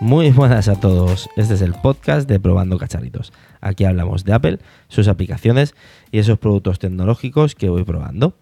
Muy 0.00 0.30
buenas 0.30 0.68
a 0.68 0.80
todos, 0.80 1.28
este 1.36 1.52
es 1.52 1.60
el 1.60 1.74
podcast 1.74 2.26
de 2.26 2.40
Probando 2.40 2.78
Cacharritos. 2.78 3.34
Aquí 3.60 3.84
hablamos 3.84 4.24
de 4.24 4.32
Apple, 4.32 4.58
sus 4.88 5.08
aplicaciones 5.08 5.74
y 6.10 6.20
esos 6.20 6.38
productos 6.38 6.78
tecnológicos 6.78 7.54
que 7.54 7.68
voy 7.68 7.84
probando. 7.84 8.34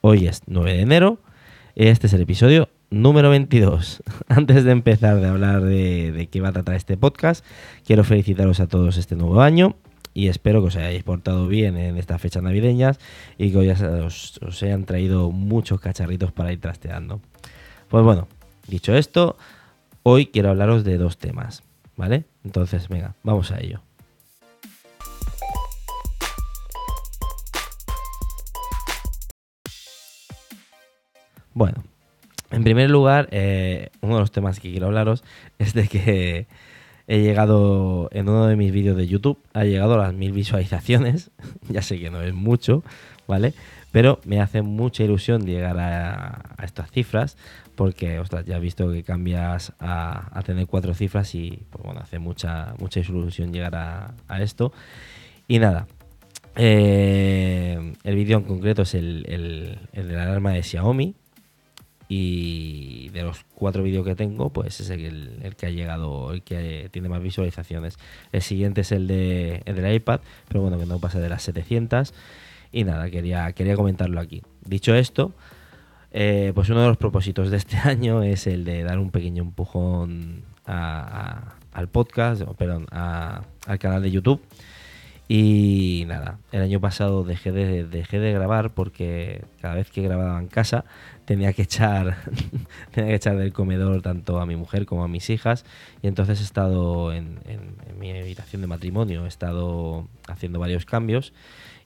Hoy 0.00 0.26
es 0.26 0.42
9 0.48 0.74
de 0.74 0.80
enero, 0.80 1.20
este 1.76 2.08
es 2.08 2.14
el 2.14 2.22
episodio 2.22 2.68
número 2.90 3.30
22. 3.30 4.02
Antes 4.28 4.64
de 4.64 4.72
empezar 4.72 5.20
de 5.20 5.28
hablar 5.28 5.62
de, 5.62 6.28
qué 6.32 6.40
va 6.40 6.48
a 6.48 6.52
tratar 6.52 6.74
este 6.74 6.96
podcast, 6.96 7.44
quiero 7.86 8.02
felicitaros 8.02 8.58
a 8.58 8.66
todos 8.66 8.96
este 8.96 9.14
nuevo 9.14 9.40
año 9.40 9.76
y 10.14 10.26
espero 10.26 10.62
que 10.62 10.66
os 10.66 10.76
hayáis 10.76 11.04
portado 11.04 11.46
bien 11.46 11.76
en 11.76 11.96
estas 11.96 12.20
fechas 12.20 12.42
navideñas 12.42 12.98
y 13.38 13.52
que 13.52 13.70
os, 13.70 14.42
os 14.42 14.62
hayan 14.64 14.84
traído 14.84 15.30
muchos 15.30 15.80
cacharritos 15.80 16.32
para 16.32 16.52
ir 16.52 16.60
trasteando. 16.60 17.20
Pues 17.88 18.02
bueno, 18.02 18.26
dicho 18.66 18.96
esto, 18.96 19.36
Hoy 20.06 20.26
quiero 20.26 20.50
hablaros 20.50 20.84
de 20.84 20.98
dos 20.98 21.16
temas, 21.16 21.62
¿vale? 21.96 22.24
Entonces, 22.44 22.90
venga, 22.90 23.14
vamos 23.22 23.50
a 23.52 23.58
ello. 23.58 23.80
Bueno, 31.54 31.82
en 32.50 32.64
primer 32.64 32.90
lugar, 32.90 33.28
eh, 33.30 33.88
uno 34.02 34.16
de 34.16 34.20
los 34.20 34.30
temas 34.30 34.60
que 34.60 34.70
quiero 34.70 34.88
hablaros 34.88 35.24
es 35.58 35.72
de 35.72 35.88
que 35.88 36.48
he 37.06 37.20
llegado 37.22 38.10
en 38.12 38.28
uno 38.28 38.46
de 38.46 38.56
mis 38.56 38.72
vídeos 38.72 38.98
de 38.98 39.06
YouTube, 39.06 39.38
ha 39.54 39.64
llegado 39.64 39.94
a 39.94 40.04
las 40.04 40.12
mil 40.12 40.32
visualizaciones, 40.32 41.30
ya 41.70 41.80
sé 41.80 41.98
que 41.98 42.10
no 42.10 42.20
es 42.20 42.34
mucho, 42.34 42.84
¿vale? 43.26 43.54
Pero 43.94 44.20
me 44.24 44.40
hace 44.40 44.62
mucha 44.62 45.04
ilusión 45.04 45.46
llegar 45.46 45.78
a, 45.78 46.42
estas 46.62 46.90
cifras 46.90 47.36
porque 47.76 48.18
ostras, 48.18 48.44
ya 48.44 48.56
he 48.56 48.60
visto 48.60 48.90
que 48.90 49.02
cambias 49.04 49.72
a, 49.78 50.42
tener 50.44 50.66
cuatro 50.66 50.94
cifras 50.94 51.34
y 51.34 51.62
pues, 51.70 51.84
bueno, 51.84 52.00
hace 52.00 52.18
mucha, 52.18 52.74
mucha 52.78 53.00
ilusión 53.00 53.52
llegar 53.52 53.74
a, 53.76 54.42
esto. 54.42 54.72
Y 55.46 55.60
nada, 55.60 55.86
eh, 56.56 57.94
el 58.02 58.16
vídeo 58.16 58.38
en 58.38 58.44
concreto 58.44 58.82
es 58.82 58.94
el, 58.94 59.22
de 59.92 60.02
la 60.02 60.24
alarma 60.24 60.52
de 60.52 60.62
Xiaomi. 60.62 61.14
Y 62.08 63.08
de 63.10 63.22
los 63.22 63.44
cuatro 63.54 63.82
vídeos 63.82 64.04
que 64.04 64.14
tengo, 64.14 64.50
pues 64.50 64.78
es 64.80 64.90
el, 64.90 65.38
el, 65.42 65.56
que 65.56 65.66
ha 65.66 65.70
llegado, 65.70 66.32
el 66.32 66.42
que 66.42 66.88
tiene 66.92 67.08
más 67.08 67.22
visualizaciones. 67.22 67.96
El 68.30 68.42
siguiente 68.42 68.82
es 68.82 68.92
el, 68.92 69.06
de, 69.06 69.62
el 69.64 69.76
del 69.76 69.94
iPad, 69.94 70.20
pero 70.48 70.60
bueno, 70.60 70.78
que 70.78 70.86
no 70.86 70.98
pasa 70.98 71.18
de 71.18 71.28
las 71.28 71.42
700. 71.44 72.12
Y 72.74 72.82
nada, 72.82 73.08
quería, 73.08 73.52
quería 73.52 73.76
comentarlo 73.76 74.20
aquí. 74.20 74.42
Dicho 74.64 74.96
esto, 74.96 75.32
eh, 76.10 76.50
pues 76.56 76.68
uno 76.70 76.80
de 76.80 76.88
los 76.88 76.96
propósitos 76.96 77.52
de 77.52 77.56
este 77.56 77.76
año 77.84 78.24
es 78.24 78.48
el 78.48 78.64
de 78.64 78.82
dar 78.82 78.98
un 78.98 79.12
pequeño 79.12 79.44
empujón 79.44 80.42
al 80.64 81.88
podcast, 81.92 82.42
perdón, 82.58 82.86
al 82.90 83.78
canal 83.78 84.02
de 84.02 84.10
YouTube. 84.10 84.40
Y 85.26 86.04
nada, 86.06 86.38
el 86.52 86.60
año 86.60 86.80
pasado 86.80 87.24
dejé 87.24 87.50
de, 87.50 87.84
dejé 87.84 88.18
de 88.18 88.32
grabar 88.32 88.74
porque 88.74 89.42
cada 89.60 89.74
vez 89.74 89.90
que 89.90 90.02
grababa 90.02 90.38
en 90.38 90.48
casa 90.48 90.84
tenía 91.24 91.54
que 91.54 91.62
echar 91.62 92.18
tenía 92.92 93.08
que 93.08 93.16
echar 93.16 93.38
del 93.38 93.54
comedor 93.54 94.02
tanto 94.02 94.38
a 94.38 94.44
mi 94.44 94.54
mujer 94.54 94.84
como 94.84 95.02
a 95.02 95.08
mis 95.08 95.30
hijas 95.30 95.64
y 96.02 96.08
entonces 96.08 96.40
he 96.40 96.44
estado 96.44 97.14
en, 97.14 97.38
en 97.46 97.98
mi 97.98 98.10
habitación 98.10 98.60
de 98.60 98.68
matrimonio, 98.68 99.24
he 99.24 99.28
estado 99.28 100.06
haciendo 100.28 100.58
varios 100.58 100.84
cambios 100.84 101.32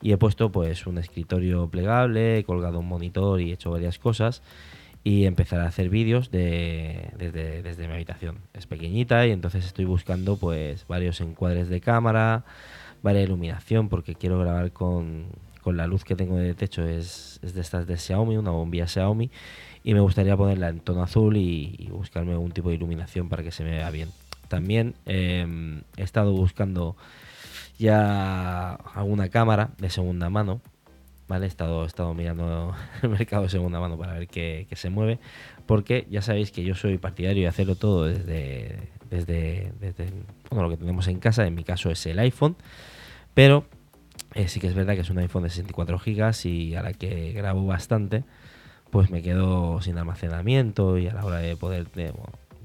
y 0.03 0.13
he 0.13 0.17
puesto 0.17 0.51
pues 0.51 0.87
un 0.89 0.99
escritorio 0.99 1.69
plegable, 1.69 2.39
he 2.39 2.45
colgado 2.45 2.81
un 2.81 2.89
monitor 2.89 3.41
y 3.41 3.51
he 3.51 3.55
hecho 3.55 3.71
varias 3.71 4.01
cosas 4.01 4.43
y 5.05 5.25
empezar 5.25 5.61
a 5.61 5.67
hacer 5.67 5.89
vídeos 5.89 6.31
de, 6.31 7.11
desde, 7.17 7.89
mi 7.89 7.95
habitación. 7.95 8.39
Es 8.53 8.67
pequeñita 8.67 9.27
y 9.27 9.31
entonces 9.31 9.65
estoy 9.65 9.85
buscando 9.85 10.37
pues 10.37 10.87
varios 10.87 11.21
encuadres 11.21 11.69
de 11.69 11.81
cámara, 11.81 12.45
varias 13.03 13.25
iluminación 13.27 13.89
porque 13.89 14.15
quiero 14.15 14.39
grabar 14.39 14.73
con, 14.73 15.27
la 15.65 15.87
luz 15.87 16.03
que 16.03 16.17
tengo 16.17 16.37
de 16.37 16.55
techo 16.55 16.87
es, 16.87 17.41
de 17.43 17.61
estas 17.61 17.87
de 17.87 17.99
Xiaomi, 17.99 18.39
una 18.39 18.53
bombilla 18.53 18.87
Xiaomi 18.87 19.31
y 19.85 19.95
me 19.95 20.01
gustaría 20.01 20.37
ponerla 20.37 20.71
en 20.71 20.81
tono 20.81 21.03
azul 21.03 21.37
y, 21.37 21.89
buscarme 21.91 22.33
algún 22.33 22.53
tipo 22.53 22.71
de 22.71 22.77
iluminación 22.77 23.29
para 23.29 23.43
que 23.43 23.51
se 23.51 23.65
me 23.65 23.71
vea 23.71 23.91
bien. 23.91 24.09
También 24.49 24.95
em, 25.05 25.83
he 25.97 26.03
estado 26.03 26.33
buscando 26.33 26.97
ya 27.79 28.75
alguna 28.95 29.29
cámara 29.29 29.71
de 29.79 29.91
segunda 29.91 30.31
mano. 30.31 30.61
¿Vale? 31.29 31.45
He 31.45 31.49
estado, 31.49 31.85
he 31.85 31.87
estado 31.87 32.15
mirando 32.15 32.75
el 33.03 33.11
mercado 33.11 33.43
de 33.43 33.49
segunda 33.51 33.79
mano 33.81 33.99
para 33.99 34.15
ver 34.15 34.29
qué, 34.29 34.67
se 34.73 34.91
mueve. 34.91 35.19
Porque 35.67 36.07
ya 36.11 36.23
sabéis 36.23 36.51
que 36.51 36.65
yo 36.65 36.75
soy 36.75 36.97
partidario 36.97 37.43
de 37.43 37.49
hacerlo 37.49 37.77
todo 37.77 38.07
desde, 38.07 38.89
desde, 39.11 39.73
bueno, 40.51 40.65
lo 40.65 40.71
que 40.71 40.77
tenemos 40.77 41.09
en 41.09 41.21
casa. 41.21 41.47
En 41.47 41.55
mi 41.55 41.65
caso 41.65 41.91
es 41.91 42.05
el 42.07 42.19
iPhone. 42.19 42.57
Pero 43.35 43.65
eh, 44.35 44.49
sí 44.49 44.61
que 44.61 44.67
es 44.67 44.75
verdad 44.75 44.95
que 44.95 45.01
es 45.01 45.11
un 45.11 45.19
iPhone 45.19 45.43
de 45.43 45.51
64 45.51 45.99
GB 45.99 46.47
y 46.47 46.75
a 46.75 46.83
la 46.83 46.93
que 46.93 47.33
grabo 47.33 47.67
bastante, 47.67 48.25
pues 48.91 49.11
me 49.11 49.23
quedo 49.23 49.81
sin 49.81 49.99
almacenamiento 49.99 50.99
y 50.99 51.09
a 51.09 51.15
la 51.15 51.25
hora 51.25 51.39
de 51.39 51.57
poder 51.57 51.89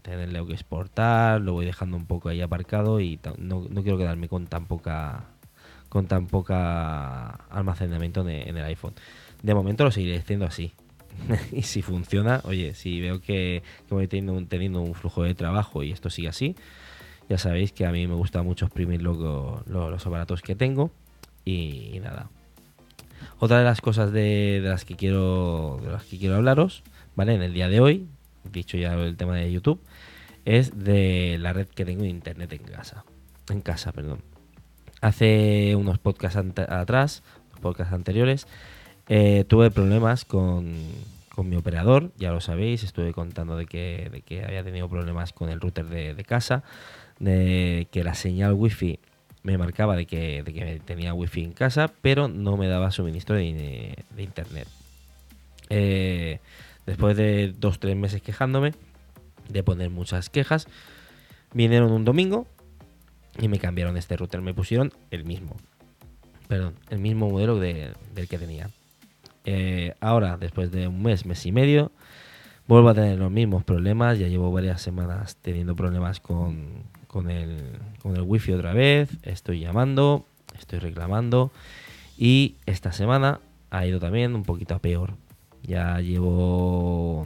tenerle 0.01 0.45
que 0.45 0.53
exportar, 0.53 1.41
lo 1.41 1.53
voy 1.53 1.65
dejando 1.65 1.97
un 1.97 2.05
poco 2.05 2.29
ahí 2.29 2.41
aparcado 2.41 2.99
y 2.99 3.19
no, 3.37 3.63
quiero 3.81 3.97
quedarme 3.97 4.27
con 4.27 4.47
tan 4.47 4.65
poca 4.65 5.25
con 5.89 6.07
tan 6.07 6.25
poca 6.25 7.27
almacenamiento 7.51 8.27
en 8.27 8.57
el 8.57 8.63
iPhone. 8.65 8.93
De 9.43 9.53
momento 9.53 9.83
lo 9.83 9.91
seguiré 9.91 10.17
haciendo 10.17 10.45
así. 10.45 10.73
y 11.51 11.63
si 11.63 11.81
funciona, 11.81 12.41
oye, 12.43 12.73
si 12.73 13.01
veo 13.01 13.21
que, 13.21 13.63
voy 13.89 14.07
teniendo 14.07 14.81
un, 14.81 14.93
flujo 14.95 15.23
de 15.23 15.35
trabajo 15.35 15.83
y 15.83 15.91
esto 15.91 16.09
sigue 16.09 16.27
así, 16.27 16.55
ya 17.29 17.37
sabéis 17.37 17.71
que 17.71 17.85
a 17.85 17.91
mí 17.91 18.07
me 18.07 18.15
gusta 18.15 18.43
mucho 18.43 18.65
exprimir 18.65 19.01
los 19.01 20.07
aparatos 20.07 20.41
que 20.41 20.55
tengo 20.55 20.91
y, 21.45 21.99
nada. 22.01 22.29
Otra 23.39 23.59
de 23.59 23.63
las 23.63 23.81
cosas 23.81 24.11
de, 24.11 24.59
de, 24.61 24.69
las 24.69 24.85
que 24.85 24.95
quiero 24.95 25.79
de 25.81 25.91
las 25.91 26.03
que 26.03 26.17
quiero 26.17 26.35
hablaros, 26.35 26.83
¿vale? 27.15 27.33
En 27.33 27.41
el 27.41 27.53
día 27.53 27.69
de 27.69 27.79
hoy, 27.79 28.07
dicho 28.51 28.77
ya 28.77 28.93
el 28.95 29.15
tema 29.15 29.35
de 29.35 29.51
YouTube, 29.51 29.81
es 30.45 30.83
de 30.83 31.37
la 31.39 31.53
red 31.53 31.67
que 31.67 31.85
tengo 31.85 32.03
de 32.03 32.09
internet 32.09 32.51
en 32.53 32.63
casa. 32.63 33.05
En 33.49 33.61
casa, 33.61 33.91
perdón. 33.91 34.21
Hace 35.01 35.75
unos 35.75 35.99
podcasts 35.99 36.39
atrás, 36.69 37.23
podcasts 37.61 37.93
anteriores, 37.93 38.47
eh, 39.07 39.45
tuve 39.47 39.71
problemas 39.71 40.25
con, 40.25 40.73
mi 41.37 41.55
operador, 41.55 42.11
ya 42.17 42.31
lo 42.31 42.41
sabéis, 42.41 42.83
estuve 42.83 43.11
contando 43.11 43.57
de 43.57 43.65
que, 43.65 44.09
de 44.11 44.21
que 44.21 44.43
había 44.43 44.63
tenido 44.63 44.87
problemas 44.87 45.33
con 45.33 45.49
el 45.49 45.59
router 45.59 45.85
de, 45.85 46.23
casa, 46.23 46.63
de 47.19 47.87
que 47.91 48.03
la 48.03 48.13
señal 48.13 48.53
wifi 48.53 48.99
me 49.41 49.57
marcaba 49.57 49.95
de 49.95 50.05
que, 50.05 50.43
de 50.43 50.53
que 50.53 50.81
tenía 50.85 51.13
wifi 51.13 51.43
en 51.43 51.53
casa, 51.53 51.91
pero 52.01 52.27
no 52.27 52.55
me 52.55 52.67
daba 52.67 52.91
suministro 52.91 53.35
de, 53.35 53.95
de 54.15 54.23
internet. 54.23 54.67
Eh, 55.69 56.39
Después 56.85 57.15
de 57.15 57.53
dos 57.57 57.79
tres 57.79 57.95
meses 57.95 58.21
quejándome, 58.21 58.73
de 59.49 59.63
poner 59.63 59.89
muchas 59.89 60.29
quejas, 60.29 60.67
vinieron 61.53 61.91
un 61.91 62.05
domingo 62.05 62.47
y 63.39 63.47
me 63.47 63.59
cambiaron 63.59 63.97
este 63.97 64.17
router. 64.17 64.41
Me 64.41 64.53
pusieron 64.53 64.91
el 65.11 65.23
mismo. 65.23 65.55
Perdón, 66.47 66.75
el 66.89 66.99
mismo 66.99 67.29
modelo 67.29 67.57
del 67.59 68.27
que 68.29 68.37
tenía. 68.37 68.69
Eh, 69.45 69.93
ahora, 69.99 70.37
después 70.37 70.71
de 70.71 70.87
un 70.87 71.01
mes, 71.01 71.25
mes 71.25 71.45
y 71.45 71.51
medio, 71.51 71.91
vuelvo 72.67 72.89
a 72.89 72.93
tener 72.93 73.17
los 73.17 73.31
mismos 73.31 73.63
problemas. 73.63 74.19
Ya 74.19 74.27
llevo 74.27 74.51
varias 74.51 74.81
semanas 74.81 75.37
teniendo 75.41 75.75
problemas 75.75 76.19
con, 76.19 76.83
el 77.29 78.21
wifi 78.21 78.53
otra 78.53 78.73
vez. 78.73 79.09
Estoy 79.23 79.59
llamando, 79.59 80.25
estoy 80.57 80.79
reclamando. 80.79 81.51
Y 82.17 82.55
esta 82.65 82.91
semana 82.91 83.39
ha 83.69 83.85
ido 83.85 83.99
también 83.99 84.35
un 84.35 84.43
poquito 84.43 84.75
a 84.75 84.79
peor. 84.79 85.15
Ya 85.63 85.99
llevo 86.01 87.25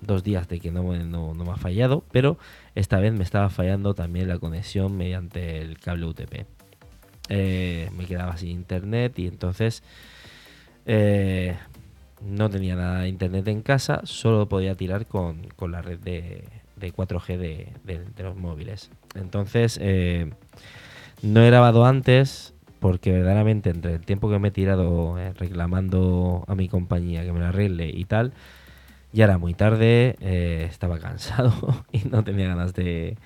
dos 0.00 0.22
días 0.22 0.48
de 0.48 0.60
que 0.60 0.70
no, 0.70 0.82
me 0.84 1.50
ha 1.50 1.56
fallado, 1.56 2.04
pero 2.12 2.38
esta 2.74 2.98
vez 2.98 3.12
me 3.12 3.24
estaba 3.24 3.50
fallando 3.50 3.94
también 3.94 4.28
la 4.28 4.38
conexión 4.38 4.96
mediante 4.96 5.58
el 5.58 5.78
cable 5.78 6.06
UTP. 6.06 6.46
Eh, 7.28 7.90
me 7.96 8.06
quedaba 8.06 8.36
sin 8.36 8.50
internet 8.50 9.18
y 9.18 9.26
entonces 9.26 9.82
eh, 10.86 11.56
no 12.24 12.50
tenía 12.50 12.76
nada 12.76 13.00
de 13.00 13.08
internet 13.08 13.48
en 13.48 13.62
casa, 13.62 14.00
solo 14.04 14.48
podía 14.48 14.74
tirar 14.74 15.06
con, 15.06 15.46
la 15.68 15.82
red 15.82 15.98
de, 15.98 16.44
4G 16.78 17.36
de, 17.36 18.22
los 18.22 18.36
móviles. 18.36 18.90
Entonces, 19.14 19.78
eh, 19.80 20.30
no 21.22 21.42
he 21.42 21.46
grabado 21.46 21.84
antes 21.84 22.54
porque 22.80 23.12
verdaderamente 23.12 23.70
entre 23.70 23.94
el 23.94 24.00
tiempo 24.00 24.30
que 24.30 24.38
me 24.38 24.48
he 24.48 24.50
tirado 24.50 25.18
eh, 25.18 25.34
reclamando 25.34 26.44
a 26.48 26.54
mi 26.54 26.68
compañía 26.68 27.24
que 27.24 27.32
me 27.32 27.40
lo 27.40 27.46
arregle 27.46 27.90
y 27.90 28.04
tal, 28.04 28.32
ya 29.12 29.24
era 29.24 29.38
muy 29.38 29.54
tarde, 29.54 30.16
estaba 30.70 30.98
cansado 31.00 31.52
y 31.92 31.98
no 32.08 32.24
tenía 32.24 32.48
ganas 32.48 32.74
de, 32.74 33.16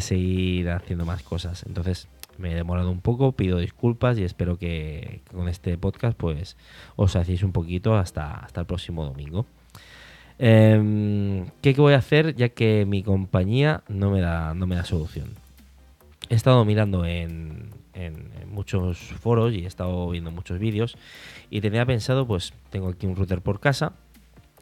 seguir 0.00 0.70
haciendo 0.70 1.04
más 1.04 1.22
cosas. 1.22 1.64
Entonces 1.66 2.08
me 2.38 2.52
he 2.52 2.54
demorado 2.54 2.90
un 2.90 3.00
poco, 3.00 3.32
pido 3.32 3.58
disculpas 3.58 4.18
y 4.18 4.24
espero 4.24 4.58
que, 4.58 5.22
con 5.30 5.48
este 5.48 5.76
podcast 5.78 6.16
pues 6.16 6.56
os 6.96 7.16
hacéis 7.16 7.42
un 7.42 7.52
poquito 7.52 7.96
hasta, 7.96 8.34
hasta 8.36 8.60
el 8.60 8.66
próximo 8.66 9.04
domingo. 9.04 9.46
Em, 10.38 11.46
¿qué, 11.60 11.72
voy 11.74 11.92
a 11.92 11.98
hacer 11.98 12.34
ya 12.34 12.48
que 12.48 12.84
mi 12.86 13.02
compañía 13.02 13.84
no 13.88 14.10
me 14.10 14.20
da, 14.20 14.54
no 14.54 14.66
me 14.66 14.74
da 14.74 14.84
solución? 14.84 15.30
He 16.28 16.34
estado 16.34 16.64
mirando 16.64 17.04
en, 17.04 17.70
muchos 18.50 18.98
foros 18.98 19.54
y 19.54 19.64
he 19.64 19.66
estado 19.66 20.10
viendo 20.10 20.30
muchos 20.30 20.58
vídeos 20.58 20.96
y 21.48 21.60
tenía 21.60 21.86
pensado, 21.86 22.26
pues 22.26 22.52
tengo 22.70 22.88
aquí 22.88 23.06
un 23.06 23.16
router 23.16 23.40
por 23.40 23.60
casa 23.60 23.92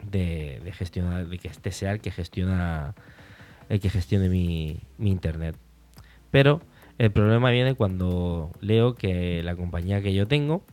de, 0.03 0.61
gestionar, 0.77 1.27
de 1.27 1.37
que 1.39 1.47
este 1.47 1.71
sea 1.71 1.93
el 1.93 1.99
que 1.99 2.11
gestiona 2.11 2.93
el 3.69 3.79
que 3.79 3.89
gestione 3.89 4.29
mi, 4.29 4.79
mi 4.97 5.11
internet. 5.11 5.55
Pero 6.29 6.61
el 7.01 7.11
problema 7.11 7.49
viene 7.49 7.73
cuando 7.73 8.51
leo 8.61 8.93
que 8.93 9.41
la 9.41 9.55
compañía 9.55 10.03
que 10.03 10.13
yo 10.13 10.27
tengo 10.27 10.63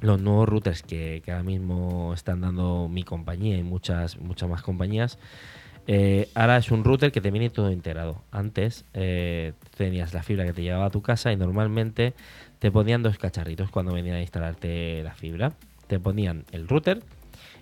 los 0.00 0.20
nuevos 0.20 0.48
routers 0.48 0.84
que, 0.84 1.20
ahora 1.26 1.42
mismo 1.42 2.14
están 2.14 2.40
dando 2.40 2.88
mi 2.88 3.02
compañía 3.02 3.56
y 3.56 3.64
muchas, 3.64 4.16
muchas 4.20 4.48
más 4.48 4.62
compañías. 4.62 5.18
Eh, 5.88 6.28
ahora 6.36 6.58
es 6.58 6.70
un 6.70 6.84
router 6.84 7.10
que 7.10 7.20
te 7.20 7.32
viene 7.32 7.50
todo 7.50 7.72
integrado. 7.72 8.22
Antes 8.30 8.84
eh, 8.94 9.54
tenías 9.76 10.14
la 10.14 10.22
fibra 10.22 10.44
que 10.44 10.52
te 10.52 10.62
llevaba 10.62 10.86
a 10.86 10.90
tu 10.90 11.02
casa 11.02 11.32
y 11.32 11.36
normalmente 11.36 12.14
te 12.60 12.70
ponían 12.70 13.02
dos 13.02 13.18
cacharritos 13.18 13.68
cuando 13.68 13.92
venían 13.92 14.14
a 14.16 14.20
instalarte 14.20 15.02
la 15.02 15.14
fibra. 15.14 15.54
Te 15.88 15.98
ponían 15.98 16.44
el 16.52 16.68
router 16.68 17.02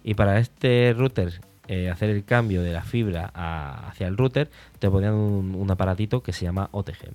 y 0.03 0.13
para 0.13 0.39
este 0.41 0.93
router 0.95 1.41
eh, 1.69 1.89
hacer 1.89 2.11
el 2.11 2.27
cambio 2.27 2.63
de 2.63 2.75
la 2.75 2.83
fibra 2.83 3.31
hacia 3.33 4.09
el 4.09 4.19
router 4.19 4.51
te 4.79 4.91
ponían 4.91 5.15
un 5.15 5.71
aparatito 5.71 6.23
que 6.23 6.35
se 6.35 6.45
llama 6.45 6.69
OTG. 6.71 7.15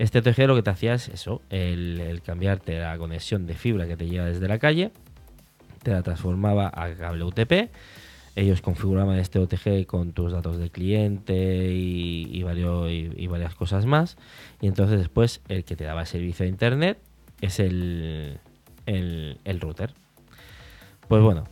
Este 0.00 0.20
OTG 0.20 0.46
lo 0.46 0.56
que 0.56 0.62
te 0.62 0.70
hacía 0.70 0.94
es 0.94 1.08
eso, 1.08 1.42
el, 1.50 2.22
cambiarte 2.24 2.80
la 2.80 2.96
conexión 2.96 3.46
de 3.46 3.52
fibra 3.52 3.86
que 3.86 3.98
te 3.98 4.08
lleva 4.08 4.24
desde 4.24 4.48
la 4.48 4.58
calle, 4.58 4.92
te 5.82 5.90
la 5.90 6.02
transformaba 6.02 6.72
a 6.74 6.94
cable 6.94 7.22
UTP. 7.24 7.70
Ellos 8.34 8.62
configuraban 8.62 9.18
este 9.18 9.38
OTG 9.38 9.84
con 9.84 10.14
tus 10.14 10.32
datos 10.32 10.56
de 10.56 10.70
cliente 10.70 11.34
y, 11.70 12.42
varias 13.28 13.54
cosas 13.54 13.84
más. 13.84 14.16
Y 14.62 14.68
entonces 14.68 14.98
después 14.98 15.42
el 15.48 15.64
que 15.64 15.76
te 15.76 15.84
daba 15.84 16.00
el 16.00 16.06
servicio 16.06 16.44
de 16.44 16.48
internet 16.48 16.98
es 17.42 17.60
el, 17.60 18.40
router. 19.60 19.92
Pues 21.08 21.22
bueno, 21.22 21.44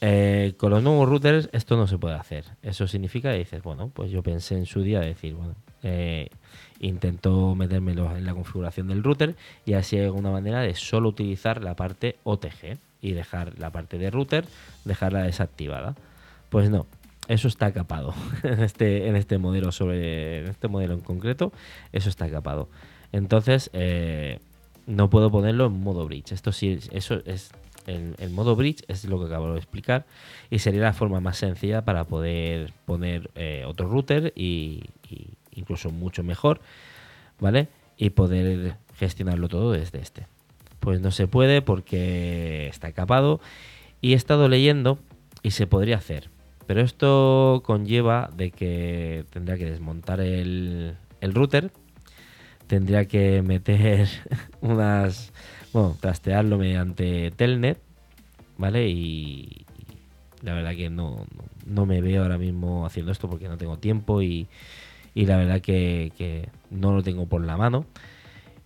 eh, 0.00 0.54
con 0.58 0.70
los 0.70 0.80
nuevos 0.80 1.08
routers 1.08 1.48
esto 1.52 1.76
no 1.76 1.88
se 1.88 1.98
puede 1.98 2.14
hacer. 2.14 2.44
Eso 2.62 2.86
significa 2.86 3.32
que 3.32 3.38
dices, 3.38 3.64
bueno, 3.64 3.90
pues 3.92 4.12
yo 4.12 4.22
pensé 4.22 4.56
en 4.56 4.66
su 4.66 4.82
día 4.82 5.00
decir, 5.00 5.34
bueno, 5.34 5.56
eh, 5.82 6.28
intento 6.80 7.54
metérmelo 7.54 8.16
en 8.16 8.24
la 8.24 8.34
configuración 8.34 8.88
del 8.88 9.02
router 9.02 9.34
y 9.64 9.74
así 9.74 9.96
hay 9.96 10.04
alguna 10.04 10.30
manera 10.30 10.60
de 10.60 10.74
solo 10.74 11.08
utilizar 11.08 11.62
la 11.62 11.74
parte 11.74 12.16
OTG 12.24 12.78
y 13.00 13.12
dejar 13.12 13.58
la 13.58 13.70
parte 13.70 13.98
de 13.98 14.10
router, 14.10 14.44
dejarla 14.84 15.22
desactivada. 15.22 15.94
Pues 16.50 16.70
no, 16.70 16.86
eso 17.28 17.48
está 17.48 17.72
capado 17.72 18.14
en 18.42 18.62
este, 18.62 19.08
en 19.08 19.16
este 19.16 19.38
modelo 19.38 19.72
sobre 19.72 20.40
en 20.40 20.46
este 20.48 20.68
modelo 20.68 20.94
en 20.94 21.00
concreto, 21.00 21.52
eso 21.92 22.08
está 22.08 22.30
capado. 22.30 22.68
Entonces 23.12 23.70
eh, 23.72 24.40
no 24.86 25.10
puedo 25.10 25.30
ponerlo 25.30 25.66
en 25.66 25.82
modo 25.82 26.06
bridge. 26.06 26.32
Esto 26.32 26.52
sí, 26.52 26.78
eso 26.92 27.22
es 27.24 27.50
el, 27.86 28.30
modo 28.30 28.56
bridge 28.56 28.82
es 28.88 29.04
lo 29.04 29.18
que 29.18 29.26
acabo 29.26 29.52
de 29.52 29.58
explicar 29.58 30.06
y 30.50 30.58
sería 30.58 30.82
la 30.82 30.92
forma 30.92 31.20
más 31.20 31.38
sencilla 31.38 31.82
para 31.84 32.04
poder 32.04 32.72
poner 32.84 33.30
eh, 33.34 33.64
otro 33.66 33.88
router 33.88 34.32
y, 34.34 34.84
incluso 35.56 35.90
mucho 35.90 36.22
mejor, 36.22 36.60
¿vale? 37.40 37.68
Y 37.96 38.10
poder 38.10 38.76
gestionarlo 38.98 39.48
todo 39.48 39.72
desde 39.72 40.00
este. 40.00 40.26
Pues 40.80 41.00
no 41.00 41.10
se 41.10 41.26
puede 41.26 41.62
porque 41.62 42.68
está 42.68 42.92
capado 42.92 43.40
y 44.00 44.12
he 44.12 44.16
estado 44.16 44.48
leyendo 44.48 44.98
y 45.42 45.50
se 45.52 45.66
podría 45.66 45.96
hacer. 45.96 46.28
Pero 46.66 46.80
esto 46.80 47.62
conlleva 47.64 48.30
de 48.36 48.50
que 48.50 49.24
tendría 49.30 49.56
que 49.56 49.70
desmontar 49.70 50.20
el, 50.20 50.96
router, 51.22 51.70
tendría 52.66 53.04
que 53.04 53.42
meter 53.42 54.08
unas, 54.60 55.32
bueno, 55.72 55.96
trastearlo 56.00 56.58
mediante 56.58 57.30
Telnet, 57.30 57.78
¿vale? 58.58 58.88
Y, 58.88 59.64
la 60.42 60.54
verdad 60.54 60.76
que 60.76 60.90
no, 60.90 61.24
no, 61.64 61.86
me 61.86 62.00
veo 62.00 62.22
ahora 62.22 62.38
mismo 62.38 62.84
haciendo 62.84 63.10
esto 63.10 63.28
porque 63.28 63.48
no 63.48 63.56
tengo 63.56 63.78
tiempo 63.78 64.22
y, 64.22 64.48
y 65.16 65.24
la 65.24 65.38
verdad 65.38 65.62
que, 65.62 66.50
no 66.70 66.92
lo 66.92 67.02
tengo 67.02 67.24
por 67.24 67.42
la 67.42 67.56
mano. 67.56 67.86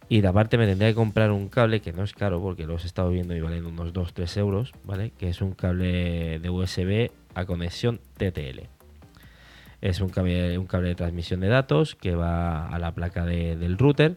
Y 0.08 0.20
de 0.20 0.26
aparte 0.26 0.58
me 0.58 0.67
tendría 0.67 0.88
que 0.88 0.97
comprar 0.97 1.31
un 1.31 1.49
cable 1.49 1.81
que 1.81 1.93
no 1.93 2.02
es 2.02 2.12
caro 2.12 2.43
porque 2.43 2.67
los 2.67 2.82
he 2.82 2.88
estado 2.88 3.11
viendo 3.11 3.37
y 3.37 3.41
valen 3.41 3.64
unos 3.64 3.94
2-3 3.94 4.37
euros, 4.38 4.73
¿vale? 4.82 5.12
Que 5.17 5.29
es 5.29 5.43
un 5.43 5.52
cable 5.52 6.41
de 6.41 6.50
USB 6.50 7.12
a 7.35 7.44
conexión 7.44 8.00
TTL. 8.17 8.62
Es 9.81 10.00
un 10.00 10.08
cable, 10.08 10.58
un 10.58 10.67
cable 10.67 10.88
de 10.88 10.94
transmisión 10.97 11.38
de 11.38 11.47
datos 11.47 11.94
que 11.94 12.17
va 12.17 12.67
a 12.67 12.81
la 12.81 12.93
placa 12.96 13.25
del 13.25 13.79
router, 13.79 14.17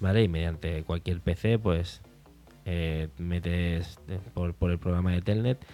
¿vale? 0.00 0.24
Y 0.24 0.28
mediante 0.28 0.82
cualquier 0.82 1.20
PC, 1.20 1.60
pues 1.60 2.02
eh, 2.64 3.10
metes 3.16 4.00
eh, 4.08 4.18
por, 4.34 4.54
por, 4.54 4.72
el 4.72 4.80
programa 4.80 5.12
de 5.12 5.22
Telnet, 5.22 5.64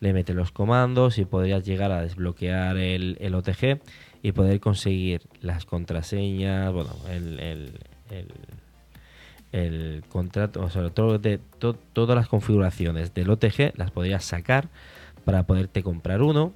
le 0.00 0.12
metes 0.12 0.34
los 0.34 0.50
comandos 0.50 1.18
y 1.18 1.24
podrías 1.26 1.64
llegar 1.64 1.92
a 1.92 2.02
desbloquear 2.02 2.76
el 2.76 3.34
OTG 3.36 3.78
y 4.22 4.32
poder 4.32 4.60
conseguir 4.60 5.22
las 5.40 5.66
contraseñas, 5.66 6.72
bueno, 6.72 6.90
el, 7.10 7.40
el, 7.40 7.80
el, 9.50 10.04
contrato, 10.08 10.62
o 10.62 10.70
sea, 10.70 10.88
todo 10.90 11.18
de, 11.18 11.40
todas 11.92 12.16
las 12.16 12.28
configuraciones 12.28 13.12
del 13.14 13.30
OTG 13.30 13.72
las 13.76 13.90
podrías 13.90 14.24
sacar 14.24 14.68
para 15.24 15.44
poderte 15.44 15.82
comprar 15.82 16.22
uno 16.22 16.52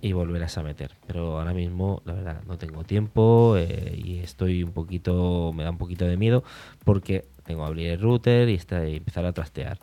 y 0.00 0.12
volverás 0.12 0.58
a 0.58 0.62
meter. 0.62 0.92
Pero 1.06 1.38
ahora 1.38 1.54
mismo, 1.54 2.02
la 2.04 2.12
verdad, 2.12 2.42
no 2.46 2.58
tengo 2.58 2.84
tiempo 2.84 3.56
eh, 3.56 4.00
y 4.04 4.18
estoy 4.18 4.62
un 4.62 4.72
poquito, 4.72 5.52
me 5.54 5.64
da 5.64 5.70
un 5.70 5.78
poquito 5.78 6.04
de 6.04 6.16
miedo 6.16 6.44
porque 6.84 7.24
tengo 7.44 7.62
que 7.62 7.66
abrir 7.66 7.88
el 7.88 8.00
router 8.00 8.48
y, 8.48 8.60
y 8.60 8.96
empezar 8.96 9.24
a 9.24 9.32
trastear. 9.32 9.78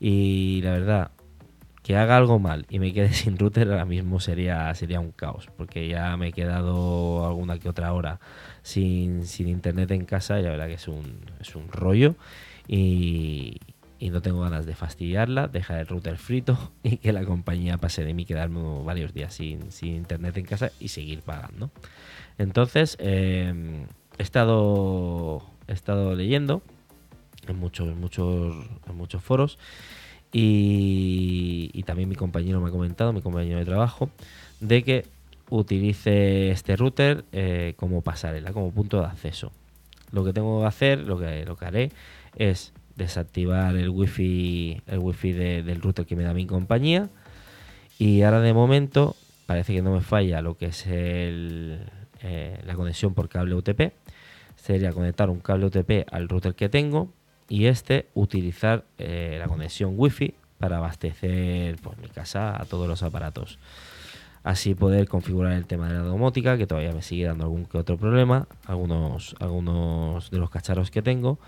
Y 0.00 0.60
la 0.62 0.72
verdad, 0.72 1.10
que 1.84 1.96
haga 1.96 2.16
algo 2.16 2.38
mal 2.38 2.64
y 2.70 2.78
me 2.78 2.92
quede 2.92 3.12
sin 3.12 3.38
router 3.38 3.70
ahora 3.70 3.84
mismo 3.84 4.18
sería, 4.18 4.74
sería 4.74 4.98
un 4.98 5.12
caos, 5.12 5.48
porque 5.56 5.86
ya 5.86 6.16
me 6.16 6.28
he 6.28 6.32
quedado 6.32 7.26
alguna 7.26 7.58
que 7.58 7.68
otra 7.68 7.92
hora 7.92 8.18
sin, 8.62 9.22
internet 9.38 9.90
en 9.92 10.06
casa 10.06 10.40
y 10.40 10.42
la 10.42 10.50
verdad 10.50 10.66
que 10.66 10.74
es 10.74 10.88
un, 10.88 11.20
es 11.40 11.54
un 11.54 11.68
rollo 11.68 12.16
y, 12.66 13.60
no 14.00 14.20
tengo 14.20 14.42
ganas 14.42 14.66
de 14.66 14.74
fastidiarla, 14.74 15.48
dejar 15.48 15.78
el 15.78 15.86
router 15.86 16.18
frito 16.18 16.72
y 16.82 16.98
que 16.98 17.12
la 17.12 17.24
compañía 17.24 17.78
pase 17.78 18.04
de 18.04 18.12
mí 18.12 18.26
quedarme 18.26 18.60
varios 18.84 19.14
días 19.14 19.32
sin, 19.32 19.70
internet 19.80 20.36
en 20.36 20.44
casa 20.44 20.72
y 20.78 20.88
seguir 20.88 21.22
pagando. 21.22 21.70
Entonces, 22.36 22.98
em, 23.00 23.86
he, 24.18 24.22
estado, 24.22 25.42
he 25.68 25.72
estado 25.72 26.14
leyendo 26.14 26.60
en 27.48 27.58
muchos, 27.58 27.96
muchos, 27.96 28.54
en 28.86 28.94
muchos 28.94 29.22
foros 29.22 29.58
y, 30.36 31.82
también 31.84 32.08
mi 32.08 32.16
compañero 32.16 32.60
me 32.60 32.68
ha 32.68 32.72
comentado, 32.72 33.12
mi 33.12 33.22
compañero 33.22 33.58
de 33.58 33.64
trabajo, 33.64 34.10
de 34.58 34.82
que 34.82 35.06
utilice 35.48 36.50
este 36.50 36.74
router 36.76 37.24
eh, 37.30 37.74
como 37.76 38.02
pasarela, 38.02 38.52
como 38.52 38.72
punto 38.72 38.98
de 38.98 39.06
acceso. 39.06 39.52
Lo 40.10 40.24
que 40.24 40.32
tengo 40.32 40.60
que 40.60 40.66
hacer, 40.66 40.98
lo 40.98 41.18
que, 41.18 41.44
lo 41.44 41.56
que 41.56 41.64
haré, 41.64 41.92
es 42.36 42.72
desactivar 42.96 43.76
el 43.76 43.90
wifi, 43.90 44.82
el 44.88 44.98
wifi 44.98 45.32
del 45.32 45.80
router 45.80 46.04
que 46.04 46.16
me 46.16 46.24
da 46.24 46.34
mi 46.34 46.46
compañía. 46.46 47.08
Y 48.00 48.22
ahora 48.22 48.40
de 48.40 48.52
momento 48.52 49.14
parece 49.46 49.72
que 49.72 49.82
no 49.82 49.92
me 49.92 50.00
falla 50.00 50.42
lo 50.42 50.56
que 50.56 50.66
es 50.66 50.84
eh, 50.88 51.78
la 52.66 52.74
conexión 52.74 53.14
por 53.14 53.28
cable 53.28 53.54
UTP. 53.54 53.92
Sería 54.56 54.92
conectar 54.92 55.30
un 55.30 55.38
cable 55.38 55.66
UTP 55.66 56.08
al 56.10 56.28
router 56.28 56.56
que 56.56 56.68
tengo 56.68 57.12
y 57.48 57.66
este 57.66 58.08
utilizar 58.14 58.84
eh, 58.98 59.36
la 59.38 59.48
conexión 59.48 59.94
wifi 59.96 60.34
para 60.58 60.78
abastecer 60.78 61.76
pues, 61.82 61.98
mi 61.98 62.08
casa 62.08 62.60
a 62.60 62.64
todos 62.64 62.88
los 62.88 63.02
aparatos. 63.02 63.58
Así 64.42 64.74
poder 64.74 65.08
configurar 65.08 65.52
el 65.52 65.66
tema 65.66 65.88
de 65.88 65.94
la 65.94 66.00
domótica, 66.00 66.58
que 66.58 66.66
todavía 66.66 66.92
me 66.92 67.02
sigue 67.02 67.24
dando 67.24 67.44
algún 67.44 67.64
que 67.64 67.78
otro 67.78 67.96
problema, 67.96 68.46
algunos, 68.66 69.34
algunos 69.40 70.30
de 70.30 70.38
los 70.38 70.50
cacharros 70.50 70.90
que 70.90 71.00
tengo. 71.00 71.38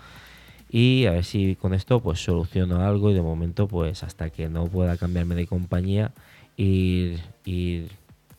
Y 0.69 1.05
a 1.05 1.11
ver 1.11 1.23
si 1.23 1.55
con 1.55 1.73
esto 1.73 2.01
pues 2.01 2.23
soluciono 2.23 2.81
algo 2.81 3.11
y 3.11 3.13
de 3.13 3.21
momento 3.21 3.67
pues 3.67 4.03
hasta 4.03 4.29
que 4.29 4.49
no 4.49 4.67
pueda 4.67 4.97
cambiarme 4.97 5.35
de 5.35 5.47
compañía 5.47 6.11
ir, 6.57 7.21
ir 7.45 7.89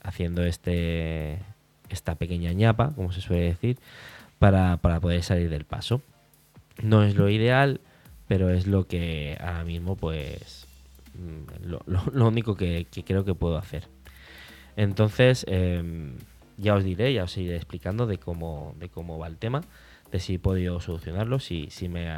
haciendo 0.02 0.44
este 0.44 1.38
esta 1.88 2.16
pequeña 2.16 2.52
ñapa, 2.52 2.92
como 2.94 3.12
se 3.12 3.20
suele 3.20 3.44
decir, 3.44 3.78
para, 4.38 4.76
para 4.76 5.00
poder 5.00 5.22
salir 5.22 5.50
del 5.50 5.64
paso. 5.64 6.02
No 6.82 7.02
es 7.02 7.16
lo 7.16 7.28
ideal, 7.28 7.80
pero 8.28 8.50
es 8.50 8.66
lo 8.66 8.86
que 8.86 9.36
ahora 9.40 9.64
mismo, 9.64 9.96
pues, 9.96 10.66
mm, 11.14 11.66
lo, 11.66 12.26
único 12.26 12.56
que, 12.56 12.86
creo 13.04 13.24
que 13.24 13.34
puedo 13.34 13.56
hacer. 13.56 13.88
Entonces, 14.76 15.44
em, 15.48 16.12
ya 16.56 16.74
os 16.74 16.84
diré, 16.84 17.12
ya 17.12 17.24
os 17.24 17.36
iré 17.36 17.56
explicando 17.56 18.06
de 18.06 18.18
cómo, 18.18 18.74
de 18.78 18.88
cómo 18.88 19.18
va 19.18 19.26
el 19.26 19.38
tema, 19.38 19.62
de 20.12 20.20
si 20.20 20.34
he 20.34 20.38
podido 20.38 20.80
solucionarlo, 20.80 21.38
si, 21.38 21.68
si, 21.70 21.88
me, 21.88 22.08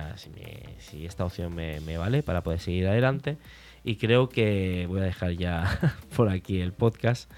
si, 0.79 1.07
esta 1.07 1.25
opción 1.25 1.55
me, 1.55 1.81
vale 1.97 2.23
para 2.23 2.43
poder 2.43 2.61
seguir 2.61 2.87
adelante 2.87 3.37
Y 3.85 3.97
creo 3.97 4.29
que 4.29 4.87
voy 4.88 5.00
a 5.00 5.05
dejar 5.05 5.33
ya 5.33 5.97
por 6.17 6.29
aquí 6.29 6.61
el 6.61 6.73
podcast. 6.73 7.31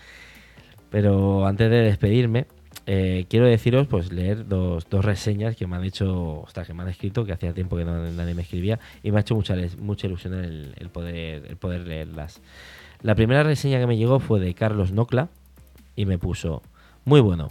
Pero 0.90 1.46
antes 1.46 1.70
de 1.70 1.78
despedirme, 1.82 2.46
eh, 2.86 3.26
quiero 3.28 3.46
deciros, 3.46 3.86
pues 3.86 4.12
leer 4.12 4.46
dos, 4.48 4.86
dos, 4.90 5.04
reseñas 5.04 5.56
que 5.56 5.66
me 5.66 5.76
han 5.76 5.84
hecho, 5.84 6.44
hasta 6.46 6.64
que 6.64 6.74
me 6.74 6.82
han 6.82 6.88
escrito, 6.88 7.24
que 7.24 7.32
hacía 7.32 7.52
tiempo 7.52 7.76
que 7.76 7.84
nadie 7.84 8.34
me 8.34 8.42
escribía, 8.42 8.80
y 9.02 9.10
me 9.10 9.18
ha 9.18 9.20
hecho 9.20 9.34
mucha, 9.34 9.56
mucha 9.78 10.06
ilusión 10.06 10.34
el, 10.34 10.88
poder, 10.90 11.46
el 11.46 11.56
poder 11.56 11.86
leerlas. 11.86 12.40
La 13.02 13.14
primera 13.14 13.42
reseña 13.42 13.78
que 13.78 13.86
me 13.86 13.96
llegó 13.96 14.20
fue 14.20 14.40
de 14.40 14.54
Carlos 14.54 14.92
Nocla, 14.92 15.28
y 15.94 16.06
me 16.06 16.18
puso, 16.18 16.62
muy 17.04 17.20
bueno, 17.20 17.48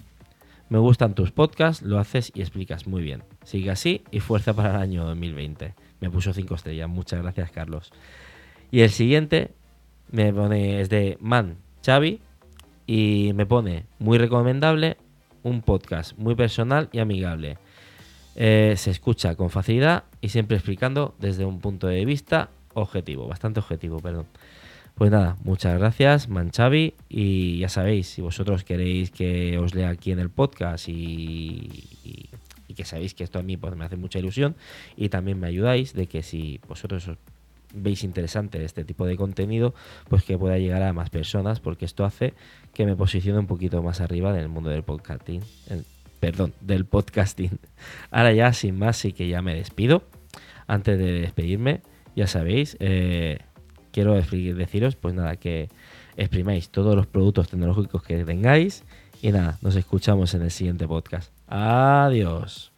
me 0.69 0.79
gustan 0.79 1.15
tus 1.15 1.31
podcasts, 1.31 1.83
lo 1.83 1.99
haces 1.99 2.31
y 2.33 2.41
explicas 2.41 2.87
muy 2.87 3.01
bien. 3.01 3.23
Sigue 3.43 3.71
así 3.71 4.03
y 4.09 4.21
fuerza 4.21 4.53
para 4.53 4.69
el 4.69 4.81
año 4.81 5.05
2020. 5.05 5.73
Me 5.99 6.09
puso 6.09 6.33
cinco 6.33 6.55
estrellas, 6.55 6.89
muchas 6.89 7.21
gracias 7.21 7.51
Carlos. 7.51 7.91
Y 8.71 8.79
el 8.79 8.89
siguiente 8.89 9.51
me 10.11 10.33
pone, 10.33 10.79
es 10.79 10.89
de 10.89 11.17
Man 11.19 11.57
Xavi, 11.85 12.21
y 12.87 13.31
me 13.35 13.45
pone 13.45 13.85
muy 13.99 14.17
recomendable, 14.17 14.97
un 15.43 15.61
podcast 15.61 16.17
muy 16.17 16.35
personal 16.35 16.89
y 16.91 16.99
amigable. 16.99 17.57
Eh, 18.35 18.75
se 18.77 18.91
escucha 18.91 19.35
con 19.35 19.49
facilidad 19.49 20.05
y 20.21 20.29
siempre 20.29 20.57
explicando 20.57 21.15
desde 21.19 21.45
un 21.45 21.59
punto 21.59 21.87
de 21.87 22.05
vista 22.05 22.49
objetivo, 22.73 23.27
bastante 23.27 23.59
objetivo, 23.59 23.99
perdón. 23.99 24.27
Pues 24.95 25.09
nada, 25.09 25.37
muchas 25.43 25.77
gracias, 25.79 26.29
Manchavi, 26.29 26.93
y 27.09 27.59
ya 27.59 27.69
sabéis, 27.69 28.07
si 28.07 28.21
vosotros 28.21 28.63
queréis 28.63 29.09
que 29.09 29.57
os 29.57 29.73
lea 29.73 29.89
aquí 29.89 30.11
en 30.11 30.19
el 30.19 30.29
podcast 30.29 30.87
y, 30.87 32.29
que 32.75 32.85
sabéis 32.85 33.13
que 33.13 33.23
esto 33.23 33.39
a 33.39 33.43
mí 33.43 33.57
pues, 33.57 33.75
me 33.75 33.83
hace 33.83 33.97
mucha 33.97 34.19
ilusión 34.19 34.55
y 34.95 35.09
también 35.09 35.39
me 35.39 35.47
ayudáis 35.47 35.93
de 35.93 36.07
que 36.07 36.23
si 36.23 36.61
vosotros 36.67 37.07
os 37.07 37.17
veis 37.73 38.03
interesante 38.03 38.63
este 38.63 38.83
tipo 38.83 39.05
de 39.05 39.17
contenido, 39.17 39.73
pues 40.09 40.23
que 40.23 40.37
pueda 40.37 40.57
llegar 40.57 40.81
a 40.83 40.93
más 40.93 41.09
personas, 41.09 41.59
porque 41.59 41.85
esto 41.85 42.05
hace 42.05 42.33
que 42.73 42.85
me 42.85 42.95
posicione 42.95 43.39
un 43.39 43.47
poquito 43.47 43.81
más 43.83 44.01
arriba 44.01 44.31
en 44.31 44.37
el 44.37 44.49
mundo 44.49 44.69
del 44.69 44.83
podcasting. 44.83 45.41
perdón, 46.19 46.53
del 46.61 46.85
podcasting. 46.85 47.59
Ahora 48.11 48.33
ya, 48.33 48.53
sin 48.53 48.77
más, 48.77 48.97
sí 48.97 49.13
que 49.13 49.27
ya 49.27 49.41
me 49.41 49.55
despido. 49.55 50.03
Antes 50.67 50.97
de 50.97 51.11
despedirme, 51.21 51.81
ya 52.15 52.27
sabéis, 52.27 52.77
eh, 52.79 53.39
quiero 53.91 54.13
deciros, 54.13 54.95
pues 54.95 55.13
nada, 55.13 55.35
que 55.35 55.69
exprimáis 56.15 56.69
todos 56.69 56.95
los 56.95 57.07
productos 57.07 57.49
tecnológicos 57.49 58.03
que 58.03 58.23
tengáis. 58.23 58.83
Y 59.21 59.31
nada, 59.31 59.57
nos 59.61 59.75
escuchamos 59.75 60.33
en 60.33 60.43
el 60.43 60.51
siguiente 60.51 60.87
podcast. 60.87 61.31
Adiós. 61.47 62.70